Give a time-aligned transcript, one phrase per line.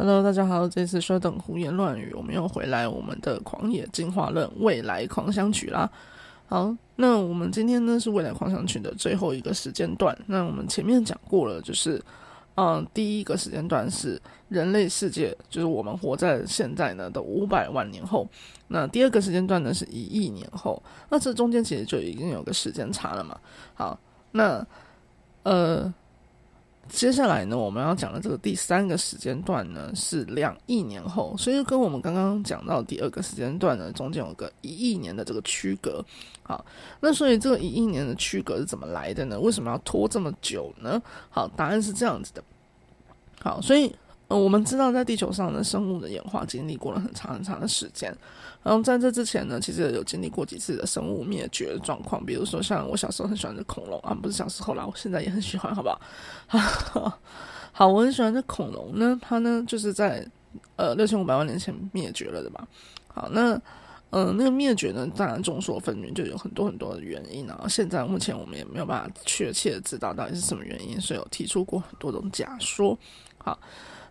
[0.00, 5.90] Hello，大家好，这次稍等胡言乱语，我们又回来我们的狂野进化论未来狂想曲啦。
[6.48, 10.16] 好，那我们今天呢是未来狂想曲的最后一个时间段。
[10.24, 12.02] 那我们前面讲过了，就是
[12.54, 14.18] 嗯，第一个时间段是
[14.48, 18.26] 人类世界，就是我们活在现在呢的五百万年后。
[18.68, 20.82] 那第二个时间段呢是一亿年后。
[21.10, 23.38] 那这中间其实就已经有个时间差了嘛。
[23.74, 24.00] 好，
[24.32, 24.66] 那
[25.42, 25.92] 呃。
[26.92, 36.04] 接下来呢，我们要讲的这个第三个时间段呢，是两亿年后，所以跟我们刚刚讲到第二个时间段呢，中间有个一亿年的这个区隔。
[36.42, 36.64] 好，
[37.00, 39.38] 那所以这个一亿年的区隔是怎么来的呢？
[39.38, 41.00] 为什么要拖这么久呢？
[41.30, 42.42] 好，答案是这样子的。
[43.40, 43.94] 好，所以。
[44.30, 48.16] 呃，我们知道在地球上的生物的演化经历过了很长很长的时间，
[48.62, 55.88] 然后在这之前呢，其实有经历过几次的生物灭绝的状况，比如说像我小时候很喜欢的恐龙啊，不是小时候啦，我现在也很喜欢，好不
[56.46, 57.18] 好？
[57.72, 60.24] 好，我很喜欢的恐龙呢，它呢就是在
[60.76, 62.64] 呃六千五百万年前灭绝了的吧？
[63.08, 63.60] 好，那
[64.10, 67.66] 嗯，那个灭绝呢，当然众说纷纭，就有很多很多的原因啊。
[67.68, 72.96] 现在目前我们也没有办法确切知道到底是什么原因，所以有提出过很多种假说。
[73.38, 73.58] 好。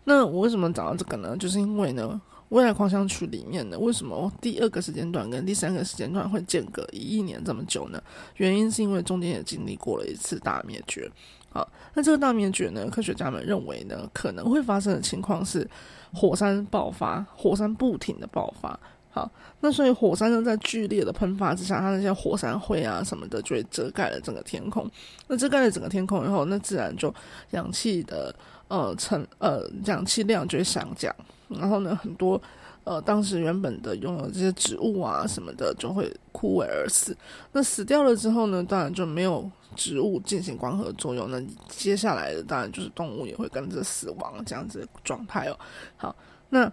[0.05, 1.35] 那我为什么找到这个呢？
[1.37, 2.19] 就是因为呢，
[2.49, 8.01] 未来狂想曲里面呢，为什么第二个时间段跟第三个时间段会间隔一亿年这么久呢？
[8.37, 11.09] 原因是因为中间也经历过了一次大灭绝。
[11.51, 15.67] 好，那这个大灭绝呢，科学家们认为呢，可能会发生的情况是
[16.13, 18.79] 火山爆发，火山不停的爆发。
[19.09, 24.89] 好，那所以火山呢，在剧烈的喷发之下，它那些火山灰啊什么的，就会遮盖了整个天空。
[25.27, 27.13] 那遮盖了整个天空以后，那自然就
[27.51, 28.33] 氧气的。
[28.69, 31.11] 呃，成呃，氧气量就会下降，
[31.47, 32.39] 然后呢，很多
[32.83, 37.17] 呃，当时原本的拥有这些植物啊什么的，就会枯萎而死。
[37.51, 45.57] 那死掉了之后呢，当然就没有植物进行光合作用，那接下来的当然就是动物也会跟着死亡这样子的状态哦。
[45.97, 46.15] 好，
[46.49, 46.71] 那。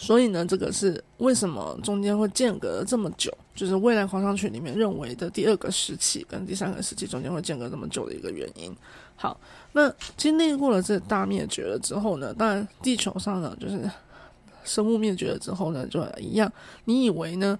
[0.00, 3.30] 所以呢，这个是为什么中间会间隔这么久？
[3.54, 8.74] 就是未来狂想曲里面认为的第二个时期跟第三个时期中间会间隔这么久的一个原因。
[9.14, 9.38] 好，
[9.72, 13.78] 那经历过了这大灭绝了之后呢，当然地球上呢，就是
[14.64, 16.50] 生物灭绝了之后呢，就一样。
[16.86, 17.58] 你以为呢，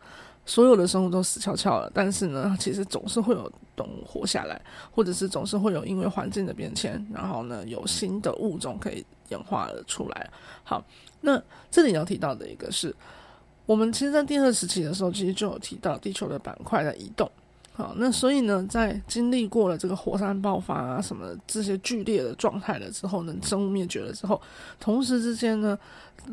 [0.50, 10.28] 所有的生物都死翘翘了，但是呢，其实总是会有动物活下来，或者是总是会有因为环境的变迁，然后呢，有新的物种可以演化了出来。
[10.64, 10.84] 好。
[11.22, 11.40] 那
[11.70, 12.92] 这里要提到的一个是，
[13.66, 17.30] 我们其实，在第二时期的时候，其实就有提到地球的板块在移动。
[17.72, 24.40] 好，那所以呢，在经历过了这个火山爆发啊什么这些剧烈的状态了之后呢，生物灭绝了之后，
[24.78, 25.78] 同时之间呢，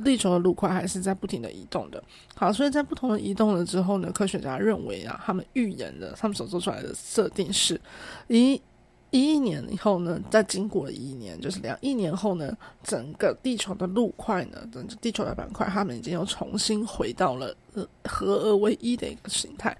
[0.04, 2.04] 地球的陆块还是在不停的移动的。
[2.36, 7.80] 好，所以在不同的移动了之后呢，科学家认为啊，他们预言的，他们所做出来的设定是，
[8.28, 8.62] 一。
[9.10, 12.54] 一亿年以后呢，在经过了一亿年，就是两亿年后呢，
[12.84, 17.56] 整个地球的陆块呢，整个地球的板块，他们已经又重新回到了
[18.04, 19.76] 合而为一的一个形态。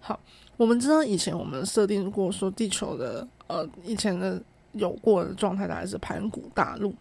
[0.00, 0.18] 好，
[0.62, 4.40] 我们知道以前我们设定过说地球的呃以前的
[4.70, 6.94] 有过的状态大概是盘古大陆，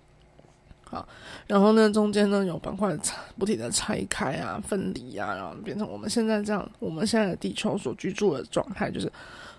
[0.83, 1.07] 好，
[1.45, 2.97] 然后呢中间呢有板块
[3.37, 9.11] 不停的拆开啊分离啊，然后变成我们现在这样，我们现在的地球所居住的状态就是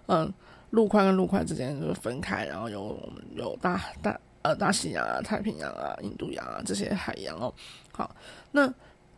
[0.06, 0.32] 嗯。
[0.72, 2.98] 陆块跟陆块之间就是分开，然后有
[3.36, 7.52] 有大大呃大西洋啊、太平洋啊、印度洋啊这些海洋哦。
[7.92, 8.16] 好，
[8.52, 8.66] 那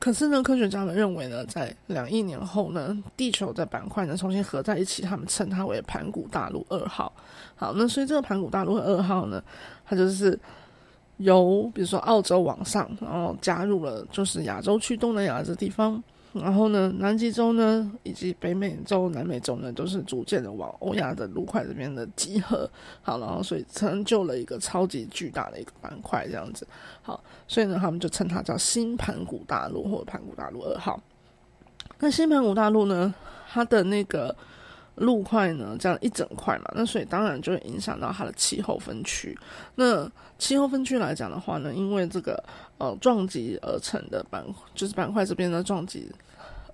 [0.05, 7.11] 可是呢，科学家们认为呢，在两亿年后呢，地球的板块呢重新合在一起，他们称它为盘古大陆二号。
[7.57, 9.43] 好，那所以这个盘古大陆二号呢，
[9.83, 10.39] 它就是
[11.17, 16.05] 由比如说澳洲往上，然后加入了就是亚洲区东南亚这地方。
[16.35, 22.69] 然后呢，南极洲呢，以及北美洲、南美洲呢，都是逐渐的往欧亚的陆块这边的集合。
[23.03, 26.67] 好，然后所以成就了一个超级巨大的一个板块，这样子。
[27.03, 31.01] 好，所以呢，他们就称它叫新盘古大陆或者盘古大陆二号。
[32.01, 33.15] 那新盘古大陆呢，
[33.49, 34.35] 它的那个
[34.97, 39.37] 陆块呢，这样一整块嘛，那所以当然就会影响到它的气候分区。
[39.75, 42.43] 那气候分区来讲的话呢，因为这个
[42.79, 44.45] 呃撞击而成的板，
[44.75, 46.11] 就是板块这边的撞击。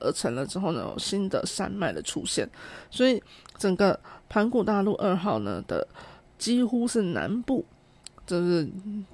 [0.03, 2.49] 而成了之后呢，有新的山脉的出现，
[2.91, 3.23] 所以
[3.59, 4.01] 整个
[4.31, 5.87] 盘古大陆二号呢的
[6.39, 7.63] 几乎是南部，
[8.27, 8.67] 就是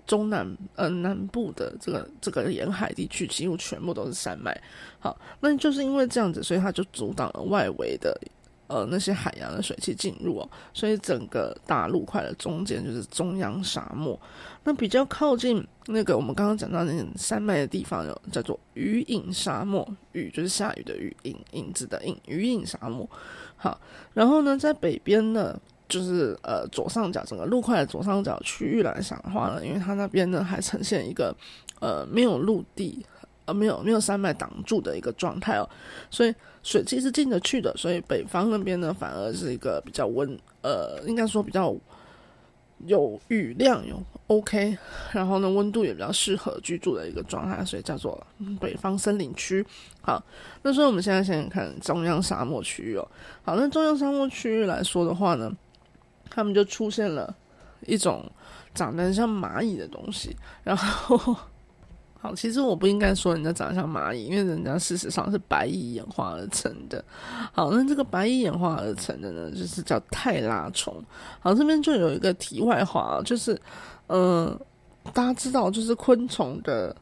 [0.07, 4.57] 中南呃南部的这个这个沿海地区，几乎全部都是山脉。
[5.01, 8.17] 好，那就是因为这样子，所以它就阻挡了外围的。
[8.69, 14.19] 呃，那些海洋的水汽进入哦，所以整个大陆块的中间就是中央沙漠。
[14.65, 23.09] 那比较靠近那个我们刚刚讲到那山脉的地方，有叫做雨影沙漠，雨就是下雨的雨，影影子的影，雨影沙漠。
[23.57, 23.81] 好，
[24.13, 25.57] 然后呢，在北边呢，
[25.89, 31.33] 就是呃左上角整个陆块的左上角区域来讲的话呢，因为它那边呢还呈现一个
[31.79, 33.07] 呃没有陆地
[33.47, 35.69] 呃没有没有山脉挡住的一个状态哦，
[36.11, 41.75] 所以水汽是进得去的，所以北方那边呢反而是一个比较温呃应该说比较。
[42.85, 44.77] 有雨量，有 OK，
[45.11, 48.23] 然后呢，温度也比较适合居住的一个状态，所以叫做
[48.61, 49.67] 北方森林区。
[50.03, 50.23] 好，
[50.61, 53.09] 那所以我们现在先看中央沙漠区域哦。
[53.43, 55.51] 好，那中央沙漠区域来说的话呢，
[56.29, 57.35] 他们就出现了
[57.87, 58.31] 一种
[58.75, 61.35] 长得像蚂蚁的东西，然后。
[62.35, 67.05] 其实我不应该说人家长得像蚂蚁，因为人家事实上是白蚁演化而成的。
[67.53, 70.95] 好，那这个白蚁演化而成的呢，就是叫泰拉虫。
[71.41, 73.61] 好，这边就有一个题外话，就是，
[74.09, 74.59] 嗯，
[75.13, 76.95] 大家知道，就是昆虫的。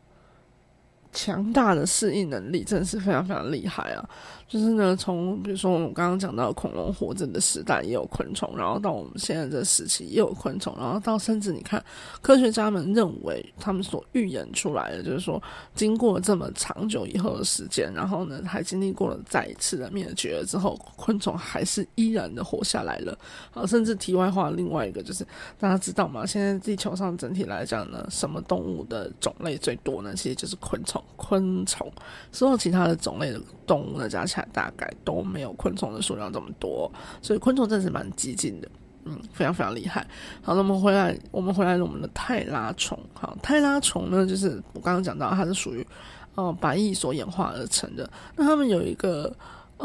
[1.14, 4.04] 强大的适应能力真的是非常非常厉害啊！
[4.46, 11.82] 就是呢，从比如说我们刚刚讲到恐龙活着的时代也有昆虫，然后到我们现在这时期也有昆虫，然后到甚至你看
[12.20, 15.42] 科学家们认为他们所预言出来的，就是说
[15.74, 23.16] 经过这么长久以后的时间，然后呢还经历过了再一次的灭绝了之后，昆虫还是依然的活下来了。
[23.50, 25.26] 好，甚至题外话，另外一个就是
[25.58, 26.26] 大家知道吗？
[26.26, 30.12] 现在地球上整体来讲呢，什么动物的种类最多呢？
[30.14, 31.02] 其实就是昆虫。
[31.16, 31.90] 昆虫，
[32.32, 36.90] 所有其他的种类的动物呢，加起来大概都没有昆虫的数量这么多，
[37.22, 38.68] 所以昆虫真是蛮激进的，
[39.04, 40.06] 嗯，非常非常厉害。
[40.42, 42.98] 好，那我们回来，我们回来我们的泰拉虫。
[43.12, 45.86] 好，泰拉虫呢，就是我刚刚讲到，它是属于
[46.34, 48.10] 呃白蚁所演化而成的。
[48.36, 49.34] 那它们有一个。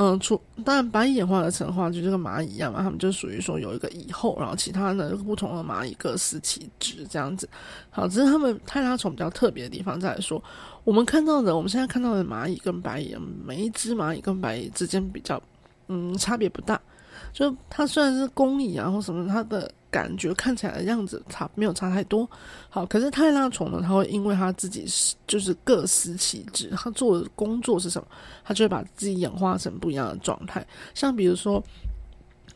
[0.02, 7.50] 嗯，除当然白蚁演化而成的话，就这个蚂蚁一样嘛，它们就属于说有一个蚁后，然后其他的不同的蚂蚁各司其职这样子。
[7.90, 10.42] 好，只是它们泰拉虫比较特别的地方在说，
[10.86, 13.14] 我们看到的我们现在看到的蚂蚁跟白蚁，
[13.46, 15.42] 每一只蚂蚁跟白蚁之间比较，
[15.90, 16.80] 嗯，差别不大。
[17.34, 19.70] 就它虽然是工蚁啊或什么，它的。
[19.92, 22.30] 感觉看起来的样子差没有差太多，
[22.70, 28.08] 好，可是泰拉虫呢，它会因为它自己是就是各司其职，它做的工作是什么，
[28.44, 30.64] 它就会把自己演化成不一样的状态。
[30.94, 31.64] 像比如说，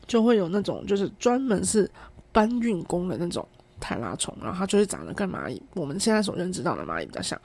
[0.06, 1.90] 就会有那种就是专门是
[2.32, 3.48] 搬运工的那种
[3.80, 7.40] 泰拉虫，然后它就会长得跟蚂蚁我们现在所认知到的蚂蚁比较像。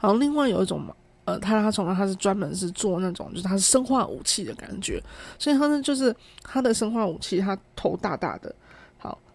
[0.00, 0.82] 然后另外有一种
[1.26, 5.00] 呃泰拉虫呢，它是专门是做那种就是它是生化武器的感觉，
[5.38, 6.12] 所以它呢就是
[6.42, 8.52] 它的生化武器，它头大大的。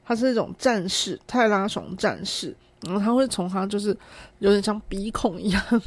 [0.05, 3.95] 它是一种战士，泰拉虫战士，然后它会从它就是
[4.39, 5.81] 有点像鼻孔一样的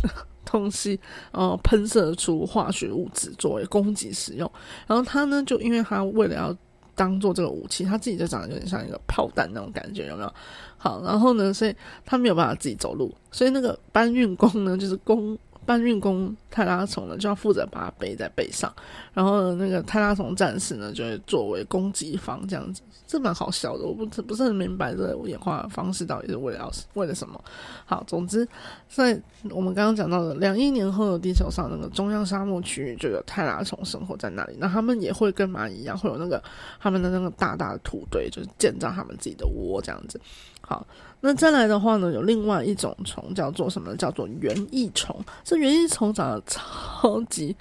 [0.45, 0.99] 东西，
[1.33, 4.51] 呃，喷射出化学物质作为攻击使用。
[4.87, 6.57] 然后它呢，就因为它为了要
[6.95, 10.35] 当做这个武器，它自己就长得有点像一个炮弹那种感觉，有没有？
[10.79, 11.75] 好，然后呢，所以
[12.05, 15.39] 它没有办法自己走路，所以那个搬运工呢，就是工。
[15.67, 18.73] 搬运工泰拉虫呢，就要负责把它背在背上，
[19.13, 23.85] 然后，那个泰拉虫战士呢，就会作为攻击方这样子，这蛮好笑的。
[23.85, 27.43] 我不不是很明白这个演化方式到底是为了为了什么。
[27.85, 28.47] 好，总之，
[28.89, 29.21] 在
[29.51, 34.57] 我们刚刚讲到的两亿年后的地球上，那个中央沙漠区域就有泰拉虫生活在那里。
[34.59, 36.43] 那他们也会跟蚂蚁一样，会有那个
[36.81, 40.21] 他们的那个大大的土堆，就是建造他们自己的窝这样子。
[40.67, 40.87] 好。
[41.21, 43.97] 那再来的话呢，有另外一种虫叫做什么？
[43.97, 45.19] 叫做园艺虫。
[45.43, 47.57] 这园艺虫长得超级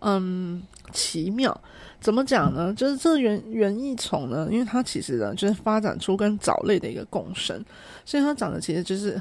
[0.00, 0.60] 嗯
[0.92, 1.58] 奇妙。
[2.00, 2.74] 怎么讲呢？
[2.74, 7.64] 就是这园园艺虫呢，因为它其实呢，就是发展出跟藻类的一个共生，
[8.04, 9.18] 所以它长得其实就是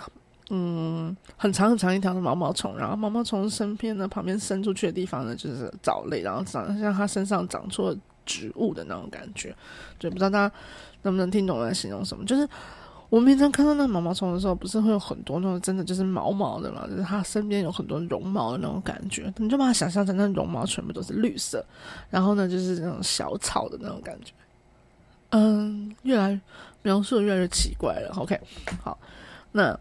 [0.50, 2.76] 嗯很长很长一条的毛毛虫。
[2.78, 7.96] 然后毛毛虫身边呢，旁边伸出去的地方呢，就是藻类，然后长得像它身上长出了
[8.26, 9.56] 植物的那种感觉。
[10.00, 10.56] 就不知道大家
[11.04, 12.26] 能不能听懂我在形容什么？
[12.26, 12.50] 就是。
[13.10, 16.86] 我们平常看到那毛毛虫的时候，不是会有很多那种真的就是毛毛的嘛？
[16.88, 21.66] 就是它身边有很多绒毛的那种感觉，你就把它想象成那绒毛全部都是绿色，
[22.10, 24.32] 然后呢，就是那种小草的那种感觉。
[25.32, 26.40] 嗯，越来
[26.84, 28.14] 描述越来越奇怪了。
[28.18, 28.40] OK，
[28.84, 28.98] 好，
[29.52, 29.80] 那。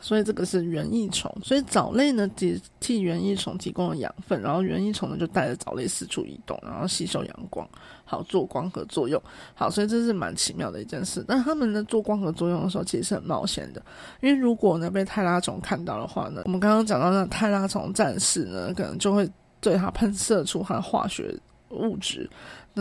[0.00, 7.68] 所以这个是园艺虫，所以藻类呢替替园艺虫提供了养分，然后园艺虫呢就带着藻类四处移动，然后吸收阳光，
[8.04, 9.20] 好做光合作用。
[9.54, 11.24] 好，所以这是蛮奇妙的一件事。
[11.26, 13.82] 但他们呢做光合作用的时候，其实是很冒险的，
[14.20, 19.28] 因为如果呢被泰拉虫看到的话呢，我们刚刚讲到那泰拉虫战士呢，可能就会
[19.60, 21.34] 对它喷射出它的化学
[21.70, 22.28] 物质。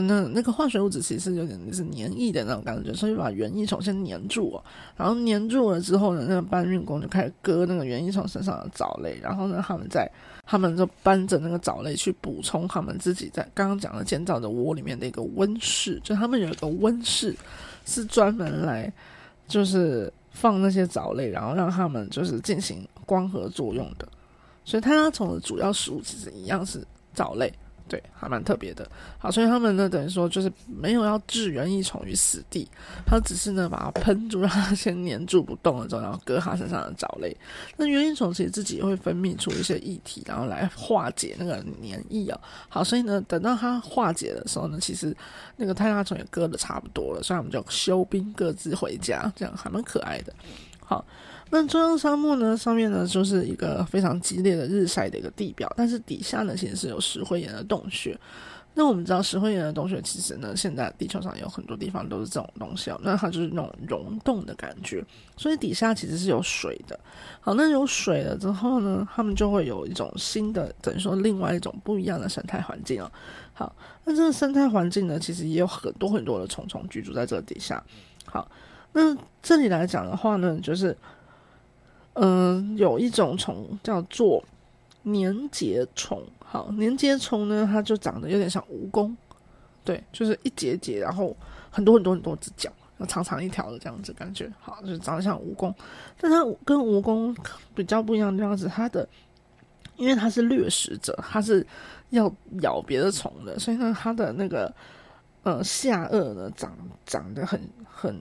[0.01, 4.63] 那那个化学物质其实有点是粘液的那种感觉，所以把园艺虫先粘住哦，
[4.95, 10.09] 然后粘住了之后呢，那个搬运工就开始割那个园艺虫身上的藻类，然后呢，他们在
[10.45, 17.35] 他们就搬着那个藻类去补充他们自己在刚刚讲的建造的窝里面的一个温室，就他们有一个温室
[17.85, 18.91] 是专门来
[19.47, 24.07] 就是放那些藻类，然后让他们就是进行光合作用的，
[24.63, 27.51] 所以泰拉虫的主要食物其实一样是藻类。
[27.87, 28.89] 对，还蛮特别的。
[29.17, 32.67] 好，所以他们呢，等于说就是没有要置园艺虫于死地，
[33.05, 37.35] 他只是呢把它喷住，让它先黏住不动了之后，然后割它身上的藻类。
[37.77, 42.39] 那园艺虫其实自己会分泌出一些液体，然后来化解那个黏液啊。
[42.69, 45.15] 好，所以呢，等到它化解的时候呢，其实
[45.55, 50.33] 那个泰拉虫也割的差不多了，所以我们就休兵各自回家，这样还蛮可爱的。
[50.79, 51.05] 好。
[51.49, 52.55] 那中央沙漠呢？
[52.57, 58.17] 上面呢就是一个非常激烈的日晒的一个地表，但是底下呢其实是有石灰岩的洞穴。
[58.73, 62.99] 那我们知道石灰岩的洞穴，其实呢现在地球上有很多地方都是这种东西哦。
[63.03, 65.03] 那它就是那种溶洞的感觉，
[65.35, 66.99] 所以底下其实是有水的。
[67.39, 73.11] 好，那有水了之后呢，它们就会有一种新的，等于说另外一种不一样的生态环境哦。
[73.53, 77.83] 好，那这个生态环境呢，其实也有很多很多的虫虫居住在这个底下。
[78.25, 78.47] 好，
[78.93, 80.95] 那这里来讲的话呢，就是。
[82.19, 84.43] 嗯，有一种虫叫做
[85.03, 86.21] 粘结虫。
[86.39, 89.13] 好，粘结虫呢，它就长得有点像蜈蚣，
[89.83, 91.35] 对，就是一节节，然后
[91.69, 92.71] 很多很多很多只脚，
[93.07, 94.51] 长长一条的这样子感觉。
[94.59, 95.71] 好，就长得像蜈蚣，
[96.19, 97.35] 但它跟蜈蚣
[97.75, 99.07] 比较不一样的样子，它的
[99.95, 101.63] 因为它是掠食者，它是
[102.09, 104.73] 要咬别的虫的，所以呢，它的那个
[105.43, 108.19] 呃下颚呢长长得很很。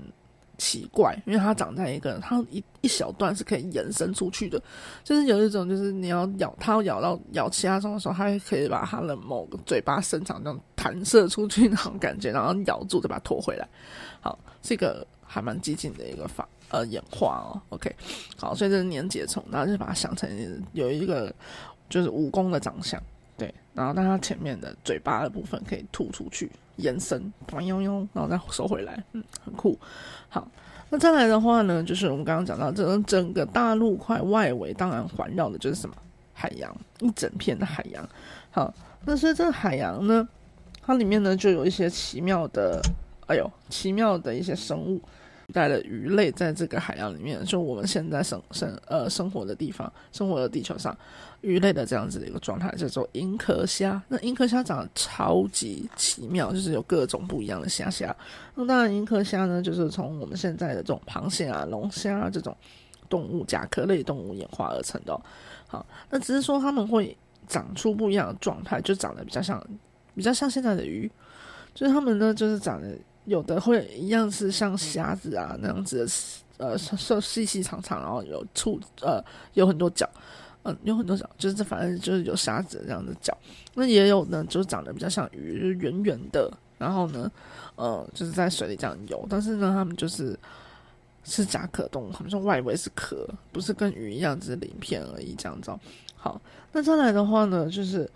[0.58, 4.60] 奇怪，因为它长在一个，它一一小段是可以延伸出去的，
[5.04, 13.68] 就是有一种，就是你要咬它，要咬到咬其他虫的时候，它可以把它的某个嘴巴伸长，这样弹射出去那种感觉，然后咬住再把它拖回来。
[14.20, 17.60] 好，这个还蛮激进的一个法呃演化哦。
[17.68, 17.94] OK，
[18.36, 20.28] 好，所以这是粘结虫，然后就把它想成
[20.72, 21.34] 有一个
[21.88, 23.00] 就是蜈蚣的长相，
[23.36, 26.50] 对，然后但它前面的嘴巴的部分可以吐出去。
[26.76, 29.78] 延伸，弯悠悠，然后再收回来，嗯，很酷。
[30.28, 30.46] 好，
[30.90, 35.96] 那再来的话呢，就是我们刚刚讲到，这整个大陆块外围，当然环绕的就是什么
[36.34, 38.06] 海洋，一整片的海洋。
[38.50, 38.74] 好，
[39.06, 40.28] 那所以这个海洋呢，
[40.82, 42.78] 它里面呢就有一些奇妙的，
[43.26, 45.00] 哎呦，奇妙的一些生物。
[45.52, 50.96] 带的鱼类在这个海洋里面，就我们现在生生呃生活的地方，生活的地球上，
[51.40, 54.02] 鱼类的这样子的一个状态叫做银壳虾。
[54.08, 58.14] 那银壳虾长得超级奇妙，就是有各种不一样的虾虾。
[58.54, 62.56] 那当然，银壳虾呢，就是从我们现在的这种螃蟹啊、龙虾啊这种
[63.08, 65.16] 动物甲壳类动物演化而成的。
[65.68, 69.64] 好，那只是说它们会长出不一样的状态，就长得比较像
[70.14, 71.08] 比较像现在的鱼，
[71.72, 72.88] 就是它们呢就是长得。
[73.26, 76.06] 有的会一样是像虾子啊那样子
[76.56, 79.22] 的，呃，瘦细细长长，然后有触呃
[79.54, 80.08] 有很多脚，
[80.62, 83.36] 嗯，有很多脚，就是这反正就是有虾子这样的脚。
[83.74, 87.30] 那也有呢，就长得比较像鱼，就是圆圆的，然后呢，
[87.74, 89.26] 呃，就是在水里这样游。
[89.28, 90.38] 但是呢，它们就是
[91.24, 95.70] 是甲壳动物，它们说外围是壳，不是跟鱼一样只是鳞片而已这样子。
[96.14, 96.40] 好，
[96.72, 98.08] 那再来的话呢，就是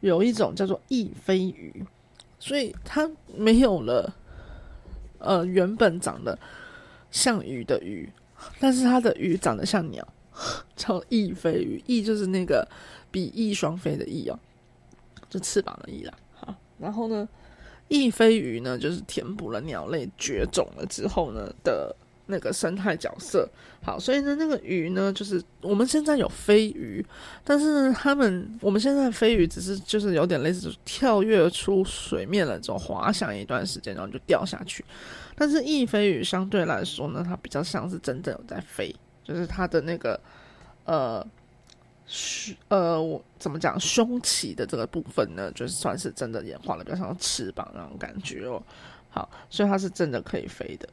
[0.00, 1.84] 有一种叫做翼飞鱼，
[2.38, 4.14] 所以它没有了。
[5.22, 6.38] 呃，原本长得
[7.10, 8.08] 像鱼的鱼，
[8.60, 10.06] 但是它的鱼长得像鸟，
[10.76, 11.82] 叫翼飞鱼。
[11.86, 12.68] 翼就是那个
[13.10, 14.38] 比翼双飞的翼哦，
[15.30, 16.12] 就翅膀的翼啦。
[16.34, 17.28] 好，然后呢，
[17.88, 21.96] 翼飞鱼呢，就是填补了鸟类绝种了之后呢的。
[22.32, 23.46] 那个生态角色
[23.84, 27.04] 好，所以呢，那个鱼呢，就是我们现在有飞鱼，
[27.44, 34.82] 但是，他们我们现在飞鱼只是就是有点类似跳跃出水面了，这种滑翔一段时间，然后就掉下去。
[35.34, 40.18] 但是翼飞鱼相对来说呢，它比较像是真正有在飞，就是它的那个
[40.84, 41.26] 呃
[42.06, 48.62] 胸呃我怎么讲胸鳍的这个部分呢，就是算是真的演化了，比较像翅膀那种感觉哦。
[49.10, 50.88] 好，所以它是真的可以飞的。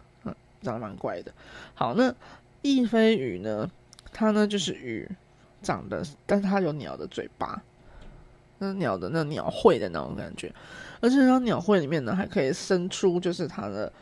[0.61, 1.31] 长得蛮怪的，
[1.73, 2.13] 好，那
[2.61, 3.69] 翼飞鱼呢？
[4.11, 5.09] 它呢就是鱼，
[5.61, 7.61] 长得，但是它有鸟的嘴巴，
[8.57, 10.53] 那鸟的那鸟喙的那种感觉，
[10.99, 13.93] 而且它鸟喙里面呢还可以伸出，就是它的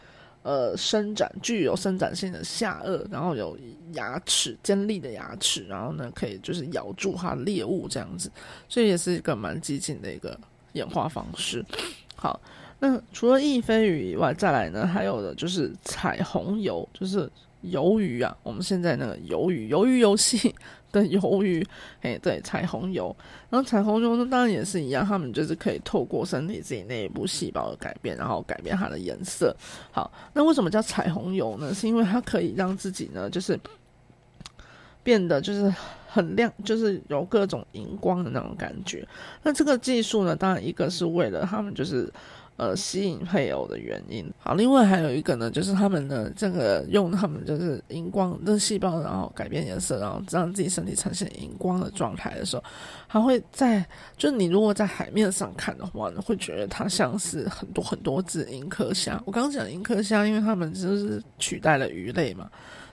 [0.44, 3.58] 呃伸展，具有伸展性的下颚，然后有
[3.94, 8.32] 牙齿尖利的牙齿，然后呢可以就是咬住它的猎物这样子，
[8.68, 10.40] 所以也是一个蛮激进的一个
[10.74, 11.64] 演化方式。
[12.16, 12.40] 好。
[12.80, 17.28] 那除了翼飞鱼以外，再来呢，还有的就是彩虹鱿，就是
[17.64, 18.38] 鱿鱼啊。
[18.44, 20.54] 我们现在那个鱿鱼，鱿鱼游戏
[20.92, 21.66] 的鱿鱼，
[22.02, 23.12] 哎，对，彩虹鱿。
[23.50, 29.56] 然后彩虹鱿呢，当然也是一样，他们就是可以透过身体自己内部细胞的改变，然后改变它的颜色。
[29.92, 31.74] 好，那为什么叫彩虹鱿呢？
[31.74, 33.60] 是因为它可以让自己呢，就是
[35.02, 35.74] 变得就是
[36.08, 39.04] 很亮，就是有各种荧光的那种感觉。
[39.42, 42.08] 那这个技术呢，当然一个是为了他们就是。
[42.58, 44.28] 呃，吸引配偶的原因。
[44.40, 52.64] 好，另外还有一个呢，就是他们的，这个用他们就是荧光的细胞，然后改变颜色，然后让自己身体呈现荧光的状态的时候，
[53.08, 53.86] 还会在，
[54.18, 59.22] 就你如果在海面上看的话呢，会觉得它像是很多很多只银壳虾。
[59.28, 62.50] 我刚刚讲银壳虾，因为他们就是取代了鱼类嘛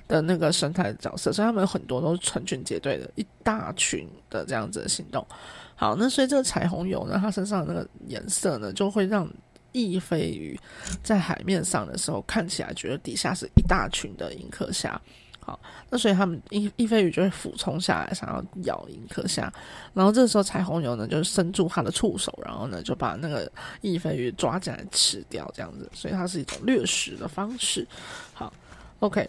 [0.07, 5.27] 的那个生态角色，所以他们很多都是成群结队的，一大群的这样子的行动。
[5.75, 9.27] 好，那所以这个彩虹油呢，它身上的那个颜色呢，就会让。
[9.75, 10.59] 翼飞鱼
[11.03, 15.01] 在海面上的时候，看起来觉得底下是一大群的银壳虾，
[15.41, 15.59] 好，
[15.91, 19.53] 那所以他们翼翼飞鱼就会俯冲下来，想要咬银壳虾，
[19.93, 23.51] 然后这时候彩虹牛呢，就伸出它的触手，然后呢就把那个
[23.81, 27.87] 翼飞鱼抓进来吃掉，这样子，所以它是一种掠食的方式。
[28.33, 28.53] 好
[29.01, 29.29] ，OK，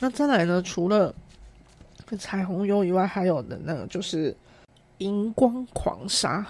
[0.00, 1.14] 那再来呢，除了
[2.18, 4.36] 彩虹油以外，还有的那个就是
[4.98, 6.44] 荧光狂鲨。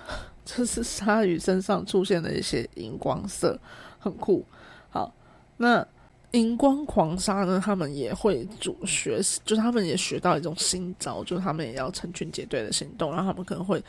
[0.45, 3.59] 这是鲨鱼身上出现的一些荧光色，
[3.99, 4.45] 很酷。
[4.91, 5.15] 好，
[5.57, 5.87] 那
[6.33, 7.61] 荧光狂鲨呢？
[7.65, 13.83] 他们也会主学习，就是他们也学到一种新招，就是他们也要成群结队的行动，然后他们可能会。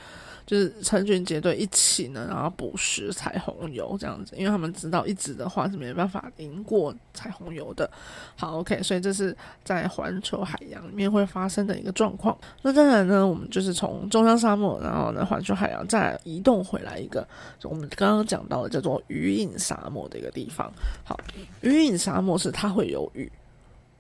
[0.45, 7.89] 就是成群结队一起呢，然后捕食彩虹游这样子，因为他们知道一直的话是没办法赢过彩虹游的。
[8.35, 12.37] 好，OK，所以这是在环球海洋里面会发生的一个状况。
[12.61, 17.27] 那当然呢，我们就是从中央沙漠，然后呢环球海洋再移动回来一个，
[17.59, 20.71] 就我们刚刚讲到的叫做鱼影沙漠的一个地方。
[21.03, 21.19] 好，
[21.61, 23.31] 鱼影沙漠是它会有雨，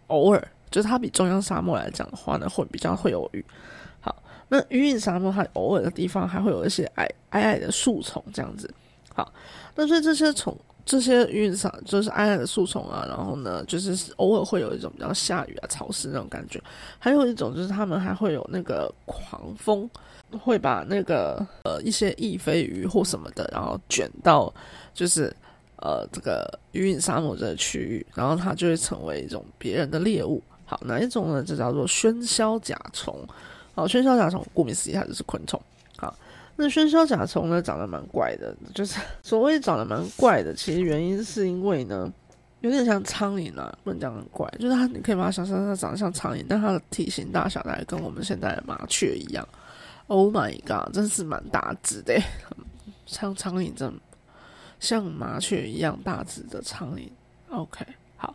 [0.07, 3.43] 偶尔就是它比中央沙漠来讲的话呢，会比较会有雨。
[4.47, 8.71] 那鱼影沙漠它偶尔的地方还会有一些矮矮矮的树丛这样子，
[9.13, 9.33] 好，
[9.75, 16.61] 那所以这些虫这些鱼影沙就是矮矮的树丛啊，然后呢，就是偶尔会有一种比较下雨啊、潮湿那种感觉，
[16.99, 19.89] 还有一种就是他们还会有那个狂风，
[20.39, 24.53] 会把那个呃一些翼飞鱼或什么的，然后卷到
[24.93, 25.35] 就是
[25.77, 30.39] 呃这个鱼影沙漠这个区域，然后它就会成为一种别人的猎物。
[30.65, 31.43] 好，哪一种呢？
[31.43, 33.19] 就叫做喧嚣甲虫。
[33.75, 35.61] 好，喧嚣甲虫，顾名思义，它就是昆虫。
[35.97, 36.17] 好，
[36.55, 42.09] 那喧嚣甲虫呢，长得蛮怪的，就是 所谓长得蛮怪的，其实原因是因为呢，
[42.61, 49.45] 有点像苍蝇啊，不能讲很怪，就是它，你可以把它想象它长得像苍蝇，但它的体型大小大概跟我们现在的麻雀一样。
[50.07, 52.17] Oh my god，真是蛮大只的，
[53.05, 53.91] 像苍蝇这
[54.79, 57.09] 像麻雀一样大只的苍蝇。
[57.49, 57.85] OK，
[58.15, 58.33] 好，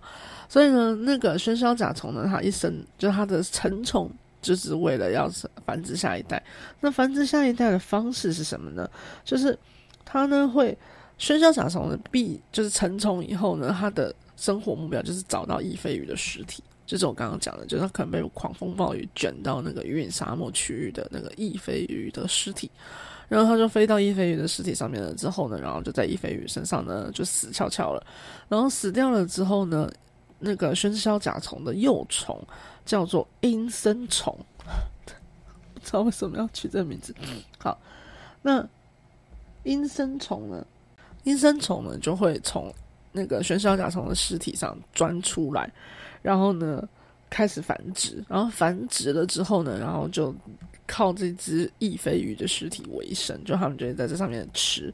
[0.51, 4.11] 所以呢，那个喧嚣甲虫呢，它一生就它的成虫。
[4.41, 5.31] 就是为了要
[5.67, 6.43] 繁殖下一代，
[6.81, 8.89] 那繁殖下一代的方式是什么呢？
[9.25, 9.59] 就是
[10.05, 10.77] 它呢会
[11.19, 22.71] 喧嚣甲虫的必就是成虫以后呢，它的生活目标就是找到翼飞鱼的尸体，就是我刚刚讲的，就是它可能被狂风暴雨卷到那个鱼影沙漠区域的那个翼飞鱼的尸体，
[23.29, 28.03] 然后它就飞到翼飞鱼的尸体上面了之后呢，然后就在翼飞鱼身上呢就死翘翘了，
[28.49, 29.87] 然后死掉了之后呢，
[30.41, 32.43] 那个喧嚣甲虫的幼虫。
[32.87, 34.37] 叫做阴森虫，
[35.75, 37.15] 不知道为什么要取这个名字。
[37.57, 37.79] 好，
[38.43, 38.67] 那
[39.63, 40.67] 阴森虫呢？
[41.23, 42.73] 阴森虫呢就会从
[43.13, 45.71] 那个喧嚣甲虫的尸体上钻出来，
[46.21, 46.83] 然后呢
[47.29, 50.35] 开始繁殖，然后繁殖了之后呢，然后就
[50.85, 54.93] 靠这只翼飞鱼的尸体为生，就他们就会在这上面吃。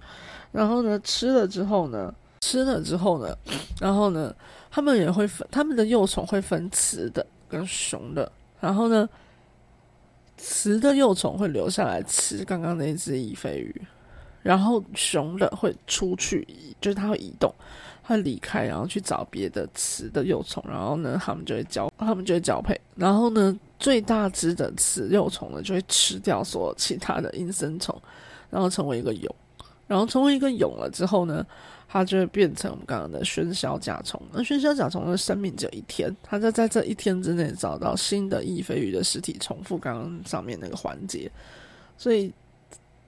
[0.52, 3.34] 然后呢吃了之后呢，吃了之后呢，
[3.80, 4.34] 然后呢
[4.70, 7.26] 他们也会分，他们的幼虫会分雌的。
[7.48, 9.08] 跟雄的，然后呢，
[10.36, 13.82] 雌的幼虫会留下来吃刚刚那只翼飞鱼，
[14.42, 16.44] 然后雄的会出去，
[16.80, 17.48] 就是它会移动，
[18.02, 27.96] 会离开，然后去找别的雌的幼虫，然后呢，它们就会交，它们就会交配，然后呢，最大只的雌幼虫呢，就会吃掉所有其他的阴生虫，
[28.50, 29.32] 然后成为一个蛹，
[29.86, 31.46] 然后成为一个蛹了之后呢。
[31.88, 34.20] 它就会变成我们刚刚的喧嚣甲虫。
[34.32, 41.30] 那喧嚣甲虫的生命只有一天，它就在这一天之内找到新的翼飞鱼的尸体，重复刚刚上面那个环节，
[41.96, 42.32] 所以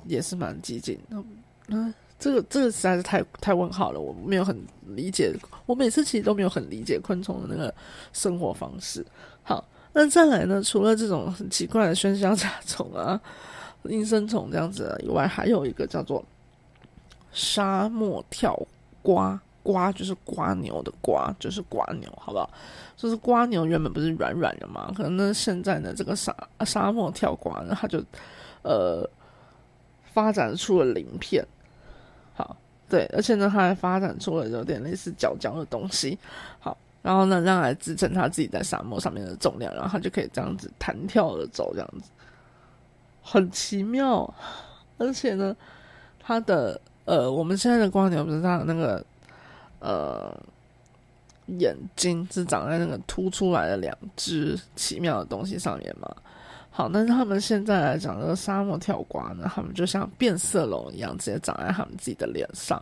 [0.06, 0.98] 也是蛮激进。
[1.10, 1.22] 的。
[1.68, 5.32] 嗯这个这个实在是太太问号了，我没有很理解。
[5.66, 7.72] 我每次其实都没有很理解昆虫的那个
[8.12, 9.06] 生活方式。
[9.44, 10.60] 好，那再来呢？
[10.60, 13.20] 除了这种很奇怪的喧嚣甲虫啊、
[13.84, 16.24] 应生虫这样子以外，还有一个叫做。
[17.32, 18.58] 沙漠跳
[19.02, 22.48] 瓜瓜就是瓜牛的瓜，就是瓜牛，好不好？
[22.96, 28.02] 就是瓜牛原本不是软软的嘛，可能呢现在呢这个沙沙漠跳瓜呢，它就
[28.62, 29.08] 呃
[30.04, 31.46] 发展出了鳞片，
[32.34, 32.56] 好
[32.88, 36.18] 对，而且呢它还发展出了有点类似角角的东西，
[36.58, 42.10] 好，然后呢让来支撑它自己在沙漠上面的重量，然后它就可以这样子弹跳的走，这样子
[43.22, 44.34] 很奇妙，
[44.96, 45.54] 而且呢
[46.18, 46.80] 它的。
[47.08, 49.02] 呃，我们现在的光牛不是它的那个
[49.80, 50.30] 呃
[51.58, 56.14] 眼睛是长在那个凸出来的两只奇妙的东西上面吗？
[56.70, 62.78] 好，但是他们现在来讲，这个沙漠跳瓜呢，他们就像变色龙一样，直接长在他们自己的脸上，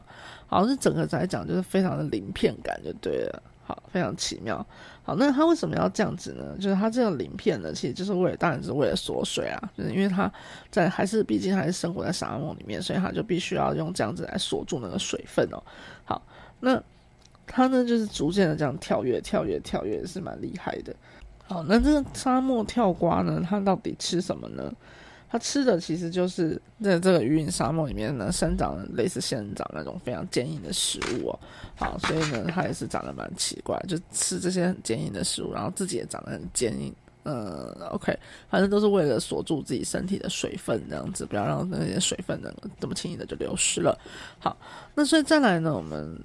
[0.49, 3.41] 好像是整个来讲就是非常的鳞片感，就对了。
[3.67, 4.65] 好，非常奇妙。
[5.03, 6.57] 好，那它为什么要这样子呢？
[6.61, 10.33] 就是它这个鳞片呢，其实就是为了，当然是为了锁水啊，就是因为它
[10.71, 15.63] 在还是毕竟还是生活在沙漠里面，所以它就必须要用这样子来锁住那个水分哦。
[16.05, 16.23] 好，
[16.61, 16.81] 那
[17.47, 20.95] 它呢就是逐渐的这样跳跃、跳跃、跳跃，是蛮厉害的。
[21.49, 24.73] 好，那这个沙漠跳瓜呢，它到底吃什么呢？
[25.29, 31.39] 它吃的其实就是在这个鱼影沙漠里面呢生长类似仙人掌那种非常坚硬的食物哦。
[31.75, 36.95] 好，所以呢，它也是长得蛮奇怪，就吃这些很坚硬的食物，然后自己也长得很坚硬。
[37.25, 38.17] 嗯，OK，
[38.49, 43.99] 反正都是为了锁住自己身体的水分，这样子不要让那些水分能这么轻易的就流失了。
[44.39, 44.57] 好，
[44.95, 46.17] 那所以再来呢，我们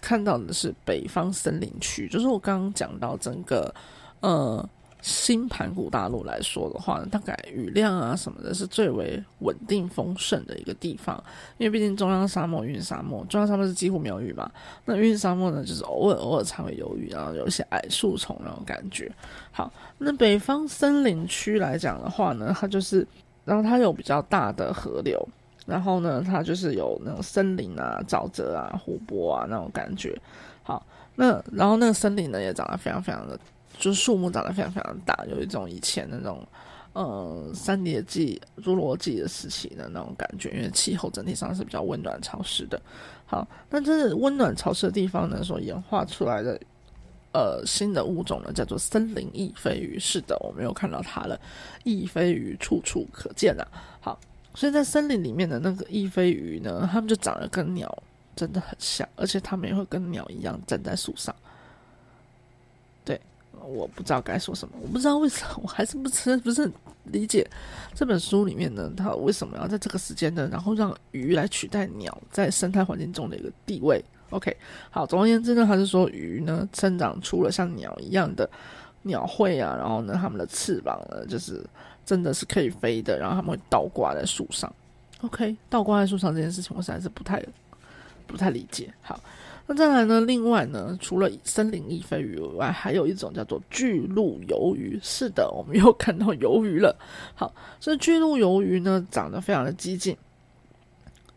[0.00, 3.74] 看到的是北方森林区，就是我刚刚讲到整个
[4.20, 4.68] 呃。
[5.02, 11.22] 新盘古大陆来说的话呢，大概雨量啊什么的是最为稳定丰盛的一个地方，
[11.58, 14.50] 因为毕竟中央沙漠、云沙漠，中央沙漠是几乎没有雨嘛，
[14.84, 19.10] 那云沙漠呢，就是偶尔偶尔才会有雨，然后有一些矮树丛那种感觉。
[19.50, 23.06] 好，那北方森林区来讲的话呢，它就是，
[23.44, 25.26] 然后它有比较大的河流，
[25.64, 30.14] 然后呢，它就是有那种森林啊、沼泽啊、湖泊啊那种感觉。
[30.62, 30.84] 好，
[31.14, 33.38] 那然后那个森林呢也长得非常非常的。
[33.80, 36.46] 就是树木长得非常非常大，有一种以前那种，
[36.92, 42.80] 呃，三叠纪、侏罗纪的时期的那种感觉，因为气候整体上是比较温暖潮湿的。
[43.24, 46.60] 好，那这温暖潮湿的地方呢，所演化出来的，
[47.32, 49.98] 呃，新的物种呢，叫做森林翼飞鱼。
[49.98, 51.40] 是的，我没有看到它了，
[51.84, 53.66] 翼飞鱼处处可见啊。
[54.00, 54.20] 好，
[54.54, 58.02] 所以在森林里面的那个翼飞鱼呢，它们就长得跟鸟
[58.36, 61.34] 真的很像，而且它们也会跟鸟一样站在树上。
[63.66, 66.72] 我不知道该说什么，我不知道为什么，我还是不是不是很
[67.04, 67.48] 理解
[67.94, 70.48] 这本书里面呢，它为什么要在这个时间呢？
[70.50, 74.56] 然后让鱼来取代鸟在生态环境中的一个地位？OK，
[74.90, 78.48] 好，总而言之呢，还是说鱼呢生长出了像鸟一样的
[79.02, 81.64] 鸟喙啊，然后呢，它们的翅膀呢，就是
[82.04, 84.72] 真的是可以飞的，然后它们会倒挂在树上。
[85.22, 87.44] OK，倒挂在树上这件事情，我实在是不太
[88.26, 88.92] 不太理解。
[89.02, 89.20] 好。
[89.72, 90.20] 那再来呢？
[90.22, 94.98] 另外呢，除了森林翼飞鱼以外，还有一种叫做巨鹿鱿鱼。
[95.00, 96.98] 是的，我们又看到鱿鱼了。
[97.36, 100.16] 好，这巨鹿鱿鱼呢，长得非常的激进，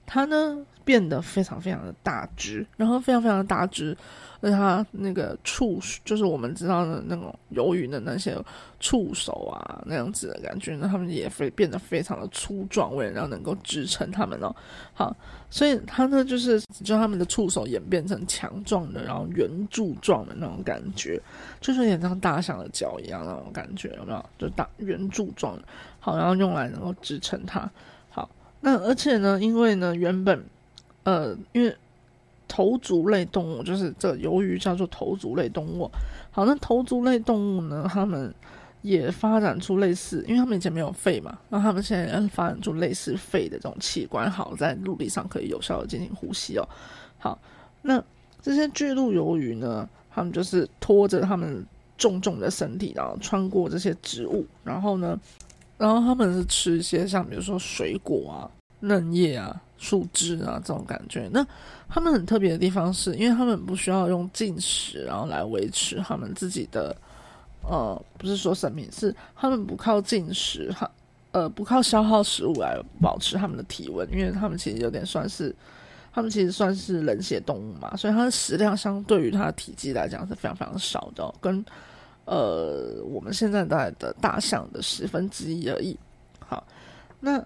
[0.08, 3.96] 它呢变得非常非常的大只，然后非常非常的大只。
[4.46, 8.38] 那它那个触，就是我们知道的那种鱿鱼的那些
[8.78, 14.54] 触手啊，那样子的感觉，那它们也会变得非常的粗壮，为了让能够支撑它们哦。
[14.94, 15.16] 好，
[15.50, 21.18] 所以它呢，就是就它们的触手演变成强壮的，然后圆柱状的那种感觉，
[21.62, 24.26] 就是有点像大象的脚一样那种感觉，有没有？
[24.38, 25.58] 就大圆柱状，
[26.02, 27.72] 好，然后用来能够支撑它。
[28.10, 28.30] 好，
[28.60, 30.44] 那而且呢，因为呢，原本
[31.04, 31.74] 呃，因为
[32.48, 35.90] 头足类动物就是这鱿鱼叫做头足类动物。
[36.32, 38.34] 好，那头足类动物呢，它们
[38.82, 46.68] 也发展出类似，因为它们以前没有肺嘛，那它们现在也发展出类似肺的这种器官，好在陆地上可以有效的进行呼吸哦。
[47.18, 47.40] 好，
[47.82, 48.04] 那
[48.42, 51.66] 这些巨鹿鱿鱼呢，它们就是拖着它们
[51.98, 55.20] 重重的身体，然后穿过这些植物，然后呢，
[55.78, 58.52] 然后它们是吃一些像比如说水果啊、
[58.82, 59.62] 嫩叶啊。
[59.84, 61.30] 树枝啊，这种感觉。
[61.34, 61.46] 那
[61.90, 66.96] 他们很特别的地方是，因为他们不需要用进食，然后来维持他们自己的，
[67.62, 70.90] 呃，不是说生命，是他们不靠进食，哈，
[71.34, 75.54] 呃，不靠消耗食物来保持他们的体温，因为他们其实有点算是，
[76.14, 81.64] 他们其实算是冷血动物嘛，所以它的食量相对于它的体积来讲是非常非常少的，跟
[82.24, 86.00] 呃我们现在的的大象的十分之一而已。
[86.40, 86.66] 好，
[87.20, 87.46] 那。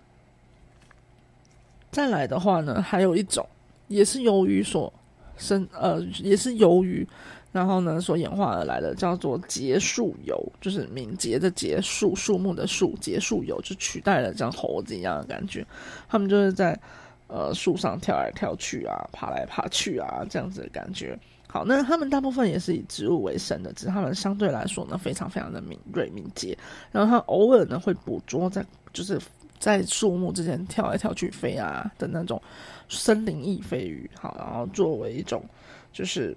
[1.98, 3.44] 再来的话呢，还有一种
[3.88, 4.94] 也是由于所
[5.36, 7.04] 生，呃，也是由于，
[7.52, 15.66] 然后呢所演化而来的，叫做结树鱿，就是敏捷的结树，树木的树，结树鱿就取代了像猴子一样的感觉。
[16.08, 16.80] 他们就是在
[17.26, 21.18] 呃树上跳来跳去啊，爬来爬去啊，这样子的感觉。
[21.48, 26.56] 好，那他们大部分也是以植物为生的，只是他们相对来说呢，非常非常的敏锐敏捷。
[26.92, 29.20] 然后他偶尔呢会捕捉在就是。
[29.60, 32.42] 在树木之间跳来跳去飞啊的那种
[32.90, 35.44] 森林翼飞鱼，好，然后作为一种
[35.92, 36.36] 就是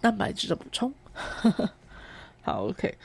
[0.00, 0.92] 蛋白质的补充。
[2.42, 2.96] 好，OK，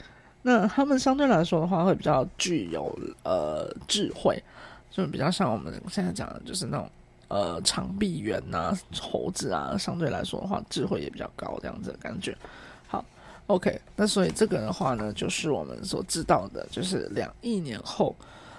[0.42, 4.42] 那他们相对来说的话，会比较具有呃智慧，
[4.90, 6.90] 就比较像我们现在讲的，就是那种
[7.28, 12.34] 呃长臂猿呐、猴子啊，相对来说的话，智慧也比较高，这样子的感觉。
[12.88, 13.04] 好
[13.48, 18.16] ，OK，那所以这个的话呢，就是我们所知道的，就是两亿年后，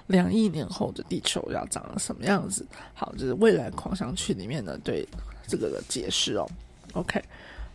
[0.07, 2.65] 两亿年后的地球要长什么样子。
[2.93, 5.07] 好，就是未来狂想曲里面呢对
[5.47, 6.49] 这个的解释哦。
[6.93, 7.23] OK，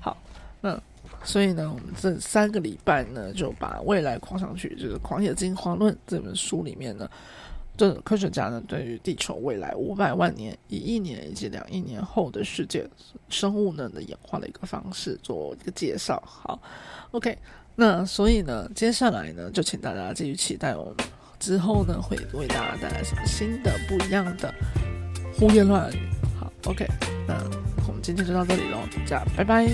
[0.00, 0.16] 好，
[0.60, 0.78] 那
[1.24, 7.08] 所以呢，我们这三个礼拜呢，就把未来狂想曲，就是《狂野进化论》这本书里面呢。
[7.74, 12.86] 这科学家呢，对于地球未来五百万年、一亿年以及两亿年后的世界
[13.30, 16.22] 生物呢的演化的一个方式做一个介绍。
[16.26, 16.60] 好
[17.12, 17.36] ，OK，
[17.74, 20.96] 那所以呢，接下来呢，就请大家继续期待我们
[21.42, 24.54] 之后呢，会为大家带来什么新的、不一样的
[25.34, 26.08] 胡言乱语。
[26.38, 26.86] 好，OK，
[27.26, 27.34] 那
[27.88, 29.66] 我们今天就到这里喽，大家拜拜。